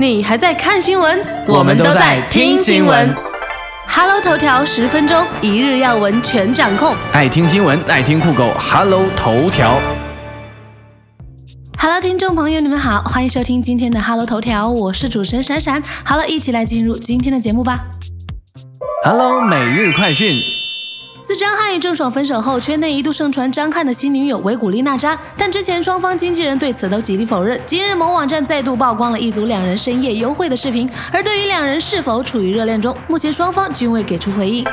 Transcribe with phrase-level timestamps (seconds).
[0.00, 1.20] 你还在看新闻？
[1.48, 3.12] 我们都在听新闻。
[3.88, 6.94] Hello 头条十分钟，一日要闻全掌控。
[7.12, 9.76] 爱听新闻，爱听酷狗，Hello 头条。
[11.76, 15.82] Hello，听众朋友，你们好，欢迎收听今天的 Hello 头条，我是主持人闪闪。
[16.04, 17.84] 好了，一起来进入今天的节目吧。
[19.04, 20.57] Hello 每日快讯。
[21.28, 27.60] 自张翰与郑爽分手后，圈内一度盛传张翰的新女友维古力娜扎，但之前双方经纪人对此都极力否认。
[27.66, 34.64] 今日某网站再度曝光了一组两人深夜幽会的视频，而对于两人是否处于热恋中，目前双方均未给出回应。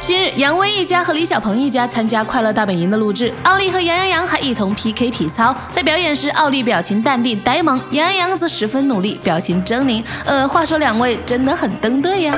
[0.00, 5.54] 近日，杨威一家和李小鹏一家参加《快乐大本营》的录制，奥利和杨阳洋还一同 PK 体操。
[5.70, 10.02] 在表演时，奥利表情淡定呆萌，杨阳洋则十分努力，表情狰狞。
[10.24, 12.36] 呃，话说两位真的很登对呀。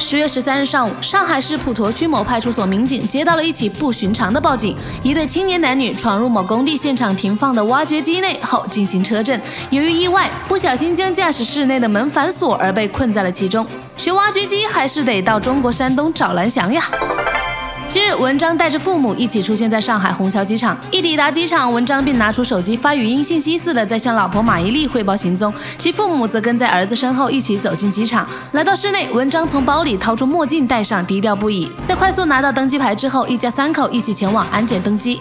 [0.00, 13.64] 十月十三日上午，上海市普陀区某派出所民警接到了一起不寻常的报警：一对青年男女闯入某工地现场停放的挖掘机内后进行车震，由于意外不小心将驾驶室内的门反锁而被困在了其中。
[13.98, 16.90] 学挖掘机还是得到中国山东找蓝翔呀。
[17.90, 20.78] 今日，文章带着父母一起出现在上海虹桥机场。
[20.92, 28.28] 一抵达机场，文章便拿出手机发语音信息似的在向老婆马伊琍汇报行踪，其父母则跟在儿子身后一起走进机场。
[28.52, 31.68] 来到室内，文章从包里掏出墨镜戴上，低调不已。
[31.82, 35.18] 在快速拿到登机牌之后，一家三口一起前往安检登机。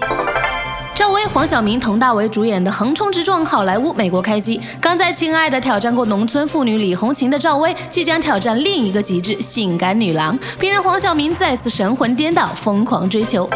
[1.00, 4.60] 赵薇、黄晓明、佟大为主演的横冲直撞好莱坞美国开机。
[4.82, 13.50] 刚在《亲爱的》挑战过农村妇女李红琴的赵薇，即将挑战另一个极致——性感女郎，并让黄晓明再次神魂颠倒，疯狂追求。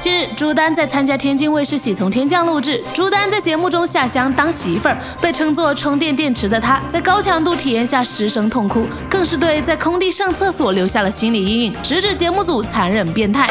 [0.00, 2.82] 近日，朱丹在参加天津卫视《喜从天降》录制。
[2.94, 13.46] 朱丹在节目中下乡当媳妇儿，被称作充电电池的她，在高强度体验下失声痛哭，更是对在空地上厕所留下了心理阴影，直指节目组残忍变态。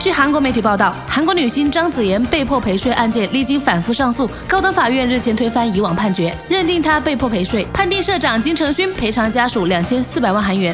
[0.00, 10.72] 据韩国媒体报道，韩国女星张子妍被迫陪睡案件历经反复上诉，高等法院日前推翻以往判决，认定她被迫陪睡，判定社长金承勋赔偿家属两千四百万韩元。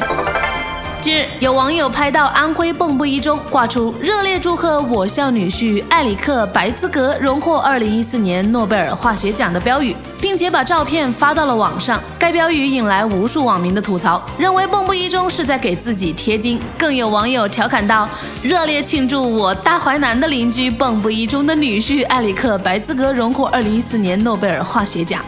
[1.05, 12.01] 近日，有网友拍到安徽蚌埠一中挂出“热烈祝贺我校女婿艾里克·白兹格荣获2014年诺贝尔化学奖”的标语，并且把照片发到了网上。
[12.17, 16.59] 该标语引来无数网民的吐槽，认为蚌埠一中是在给自己贴金。
[16.75, 18.09] 更有网友调侃道
[18.41, 25.23] ：“热烈庆祝我大淮南的邻居蚌埠一中的女婿艾里克·白兹格荣获2014年诺贝尔化学奖。”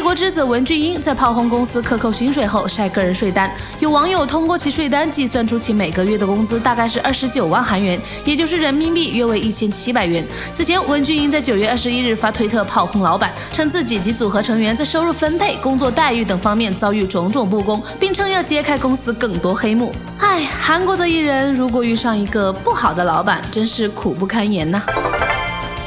[0.00, 10.26] 帝国之子文俊英在炮轰公司克扣薪水后晒个人税单，有网友通过其税单计算出其每个月的工资大概是二十九万韩元，也就是人民币约为一千七百元。
[10.54, 19.94] 此前，文俊英在九月二十一日发推特炮轰老板，称自己及组合成员在收入分配、工作待遇等方面遭遇种种不公，并称要揭开公司更多黑幕。
[20.16, 24.82] 唉，韩国的艺人如果遇上一个不好的老板，真是苦不堪言呐、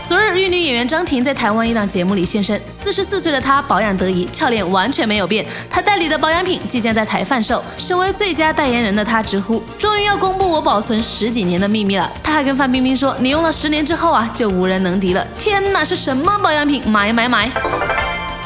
[0.06, 2.62] 昨日，玉女演员张婷在台湾一档节目里现身。
[2.70, 5.46] 四十四岁的她保养得宜，俏脸完全没有变。
[5.70, 7.64] 她代理的保养品即将在台贩售。
[7.78, 16.84] 身为最佳代言人的她直呼：“终于要公布我保存十几年的秘密了。”她还跟范冰冰说：“你用了十年之后啊，就无人能敌了。”天哪，是什么保养品？
[16.86, 17.50] 买买买！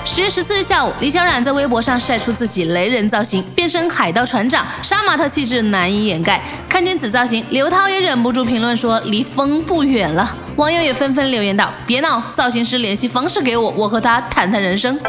[0.06, 6.40] 十月十四日下午，李小冉在微博上晒出自己雷人造型，变身海盗船长，杀马特气质难以掩盖。
[6.70, 15.00] 看见此造型，刘涛也忍不住评论说：“离疯不远了。”网友也纷纷留言道：“别闹，造型师联系方式给我，我和他谈谈人生。”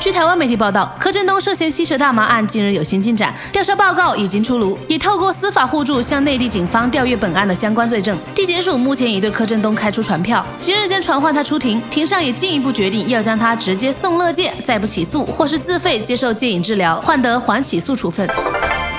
[0.00, 8.18] 据台湾媒体报道，柯震东涉嫌吸食大麻案近日有新进展，调查报告已经出炉，也透过司法互助向内地警方调阅本案的相关罪证。
[8.34, 18.26] 地检署目前已对柯震东开出传票，今日将传唤他出庭，庭上也进一步决定要将他直接送乐戒，再不起诉或是自费接受戒瘾治疗，换得缓起诉处分。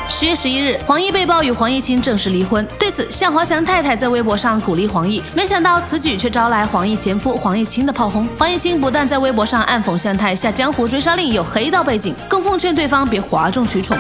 [0.07, 2.65] 十月十一日，黄奕被曝与黄毅清正式离婚。
[2.77, 8.27] 对此，向华强太太在微博上鼓励黄奕，没想到此举却招来黄奕前夫黄毅清的炮轰。
[8.37, 13.97] 黄毅清不但在微博上暗讽向太下江湖追杀令有黑道背景，更奉劝对方别哗众取宠。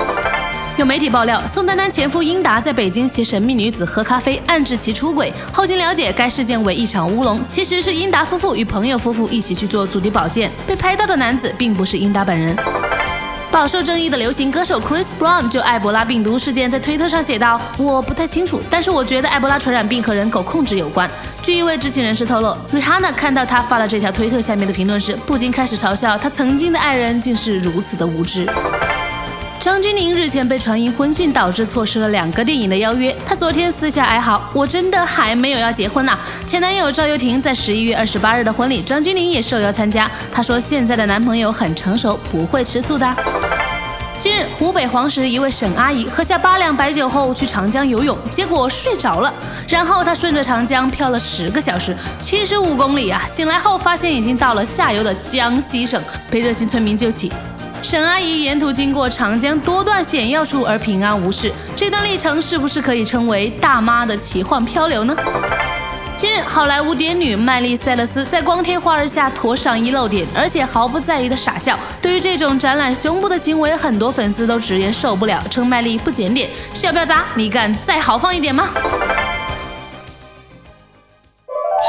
[0.77, 5.33] 有媒体爆料，宋丹丹前夫英达在北京携神秘女子喝咖啡，暗指其出轨。
[5.51, 12.55] 后经了解，该事件为一场乌龙，其实是英达夫妇与朋友夫妇一起去做足底保健，被拍到的男子并不是英达本人。
[13.55, 21.09] 饱受争议的流行歌手 Chris Brown 就埃博拉病毒事件在推特上写道：“我不太清楚，但是我觉得埃博拉传染病和人口控制有关。”
[21.41, 28.45] 据一位知情人士透露，Rihanna 看到他发了这条推特下面的评论时，不禁开始嘲笑他曾经的爱人竟是如此的无知。
[29.57, 40.11] 张钧甯日前被传因婚讯导致错失了两个电影的邀约，她昨天私下哀嚎：“我真的还没有要结婚呐、前男友赵又廷在十一月二十八日的婚礼，张钧甯也受邀参加。
[40.31, 43.15] 她说现在的男朋友很成熟，不会吃醋的。
[44.25, 49.31] 近日，湖北黄石一位沈阿姨喝下八两白酒后去长江游泳，结果睡着了。
[49.69, 53.23] 然后她顺着长江漂了十个小时，七十五公里啊！
[53.27, 57.31] 醒来后发现已经到了下游的江西省，被热心村民救起。
[57.83, 65.15] 沈阿姨沿途经过长江多段险要处而平安无事，这段历程是不是可以称为大妈的奇幻漂流呢？
[66.17, 71.77] 今日，好莱坞癫女麦丽·塞勒斯在光天化日下脱上衣露点，而且毫不在意的傻笑。
[72.01, 76.49] 对于这种展览胸部的行为，很多粉丝都直言受不了，称麦丽不检点。
[76.73, 78.69] 小婊砸，你敢再豪放一点吗？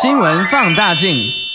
[0.03, 1.46] 新闻放大镜。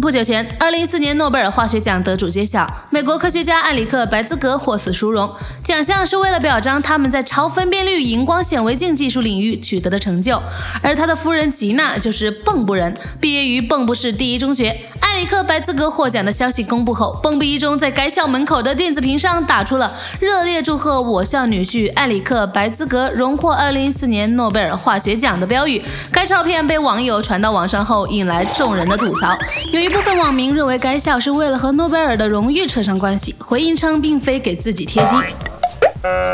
[0.00, 5.32] 不久前，二零一四年诺贝尔化学奖得主揭晓，美国科学家艾里克·白兹格获此殊荣。
[5.62, 10.42] 奖项是为了表彰他们在超分辨率荧光显微镜技术领域取得的成就。
[10.82, 14.76] 而他的夫人吉娜就是蚌埠人，毕业于蚌埠市第一中学。
[14.98, 25.80] 艾里克·白兹格获奖的消息公布后，蚌埠一中在该校门口的电子屏上打出了“热烈祝贺我校女婿艾里克·白兹格荣获二零一四年诺贝尔化学奖”的标语。
[26.10, 29.38] 该照片被网友传到网上后，引来众人的吐槽。
[29.70, 35.18] 有一部分网民认为该校是为了和诺贝尔的荣誉扯上关系，回应称并非给自己贴金。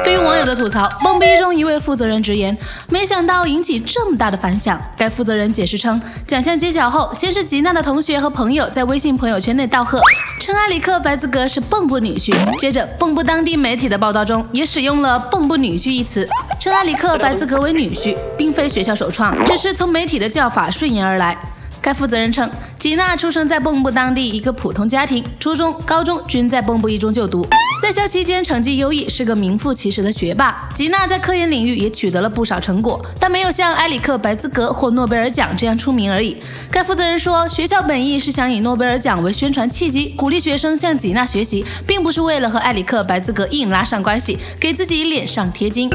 [0.05, 2.57] 对于网友的吐槽，蹦逼中一位负责人直言，
[2.91, 4.81] 没想到引起这么大的反响。
[4.97, 10.01] 该负责人解释称，奖项揭晓后，先是吉娜的同学和朋友在微信朋友圈内道贺，
[10.39, 12.33] 称埃里克·白兹格是蚌埠女婿。
[12.57, 16.25] 接着，蚌埠当地媒体的报道中也使用了“蚌埠女婿”一词，
[16.61, 21.37] 称埃里克·白兹格为女婿，并非学校首创，只是从媒体的叫法顺延而来。
[21.83, 22.47] 该负责人称，
[22.81, 27.47] 吉娜出生在蚌埠当地一个普通家庭，初中、高中均在蚌埠一中就读，
[27.83, 30.67] 在校期间成绩优异，是个名副其实的学霸。
[30.75, 36.35] 吉娜在科研领域也取得了不少成果，但没有像埃里克·白兹格或诺贝尔奖这样出名而已。
[36.71, 45.91] 该负责人说，学校本意是想以诺贝尔奖为宣传契机，鼓励学生向吉娜学习，并不是为了和埃里克·白兹格硬拉上关系，给自己脸上贴金。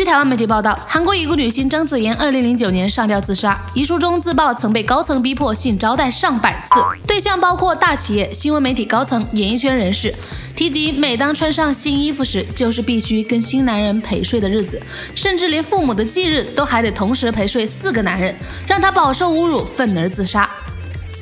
[0.00, 10.14] 据台湾媒体报道，韩国已故女星张子妍二零零九年上吊自杀，遗书中自曝曾被高层逼迫性招待上百次，对象包括大企业、新闻媒体高层、演艺圈人士。
[10.56, 14.80] 提及每当穿上新衣服时，就是必须跟新男人陪睡的日子，
[15.14, 18.34] 甚至连父母的忌日都还得同时陪睡四个男人，
[18.66, 20.48] 让她饱受侮辱，愤而自杀。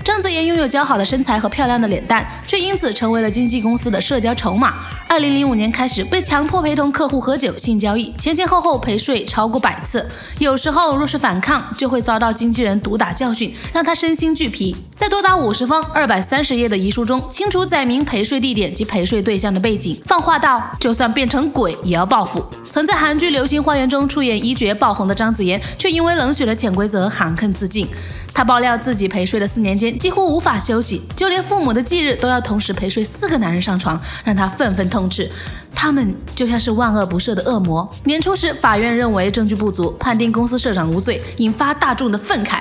[0.09, 4.77] 张子妍拥有姣好的身材和漂亮的脸蛋，却因此成为了经纪公司的社交筹码。
[5.07, 10.09] 二零零五年开始被强迫陪同客户喝酒、性交易，前前后后陪睡超过百次。
[10.39, 14.75] 有时候若是反抗，就会遭到经纪人毒打教训，让他身心俱疲。
[14.97, 22.43] 在多达五十方、二百三十页的遗书中，清楚载明陪睡地点及陪睡对象的背景，放话道：就算变成鬼也要报复。
[22.65, 27.87] 曾在韩剧《流星花园》中出演一角 爆红的张子妍，却因为冷血的潜规则含恨自尽。
[28.35, 35.29] 她爆料自己陪睡的四年间几乎无法休息，就连父母的忌日都要同时陪睡四个男人上床，让他愤愤痛斥，
[35.75, 37.89] 他们就像是万恶不赦的恶魔。
[38.05, 42.61] 年初时，法院认为证据不足，判定公司社长无罪，引发大众的愤慨。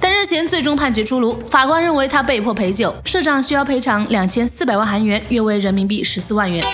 [0.00, 6.64] 但日前最终判决出炉，法官认为他被迫陪酒，社长需要赔偿两千四百万韩元，约为人民币十四万元。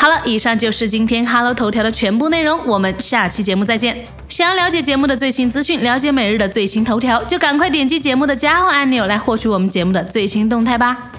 [0.00, 4.02] 好了，以上就是今天 Hello 头条的全部内容，我们下期节目再见。
[4.30, 11.09] 想要了解节目的最新资讯，了解每日的最新头条，就赶快点击节目的加号按钮来获取我们节目的最新动态吧。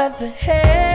[0.00, 0.89] Where the hair